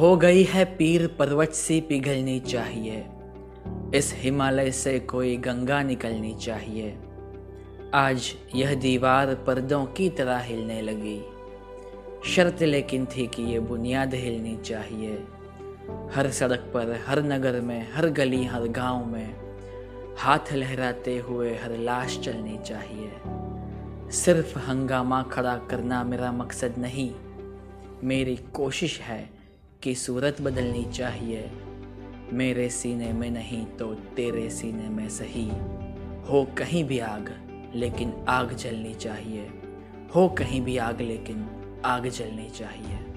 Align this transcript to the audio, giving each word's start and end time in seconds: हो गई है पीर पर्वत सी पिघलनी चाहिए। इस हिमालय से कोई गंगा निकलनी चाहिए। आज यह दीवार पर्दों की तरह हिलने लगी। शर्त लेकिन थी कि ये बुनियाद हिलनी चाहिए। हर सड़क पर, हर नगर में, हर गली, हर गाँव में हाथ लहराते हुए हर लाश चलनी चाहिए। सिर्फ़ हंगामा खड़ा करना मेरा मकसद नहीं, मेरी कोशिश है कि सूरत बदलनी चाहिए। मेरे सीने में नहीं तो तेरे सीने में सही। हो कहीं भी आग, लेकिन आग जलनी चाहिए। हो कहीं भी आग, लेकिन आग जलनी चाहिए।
हो 0.00 0.16
गई 0.16 0.42
है 0.42 0.64
पीर 0.64 1.06
पर्वत 1.06 1.50
सी 1.50 1.80
पिघलनी 1.80 2.40
चाहिए। 2.40 3.06
इस 3.94 4.12
हिमालय 4.16 4.70
से 4.70 4.98
कोई 4.98 5.36
गंगा 5.36 5.82
निकलनी 5.82 6.34
चाहिए। 6.34 6.96
आज 7.94 8.34
यह 8.54 8.74
दीवार 8.74 9.34
पर्दों 9.34 9.86
की 9.86 10.10
तरह 10.10 10.38
हिलने 10.38 10.80
लगी। 10.82 11.20
शर्त 12.24 12.62
लेकिन 12.62 13.06
थी 13.06 13.26
कि 13.26 13.42
ये 13.42 13.60
बुनियाद 13.60 14.14
हिलनी 14.14 14.56
चाहिए। 14.56 15.14
हर 16.14 16.30
सड़क 16.30 16.70
पर, 16.74 17.04
हर 17.06 17.22
नगर 17.22 17.60
में, 17.60 17.92
हर 17.92 18.08
गली, 18.08 18.44
हर 18.44 18.68
गाँव 18.68 19.06
में 19.06 19.34
हाथ 20.18 20.52
लहराते 20.52 21.18
हुए 21.18 21.54
हर 21.54 21.76
लाश 21.76 22.18
चलनी 22.18 22.58
चाहिए। 22.58 23.12
सिर्फ़ 24.12 24.58
हंगामा 24.58 25.22
खड़ा 25.22 25.56
करना 25.56 26.04
मेरा 26.04 26.32
मकसद 26.32 26.74
नहीं, 26.78 27.10
मेरी 28.04 28.36
कोशिश 28.36 29.00
है 29.00 29.37
कि 29.82 29.94
सूरत 29.94 30.40
बदलनी 30.40 30.84
चाहिए। 30.84 31.50
मेरे 32.32 32.68
सीने 32.68 33.12
में 33.12 33.30
नहीं 33.30 33.66
तो 33.66 33.94
तेरे 33.94 34.50
सीने 34.50 34.88
में 34.88 35.08
सही। 35.08 35.48
हो 36.30 36.48
कहीं 36.58 36.84
भी 36.84 36.98
आग, 36.98 37.48
लेकिन 37.74 38.24
आग 38.28 38.52
जलनी 38.52 38.94
चाहिए। 38.94 39.50
हो 40.14 40.28
कहीं 40.28 40.60
भी 40.60 40.76
आग, 40.76 41.00
लेकिन 41.00 41.46
आग 41.84 42.06
जलनी 42.06 42.50
चाहिए। 42.50 43.07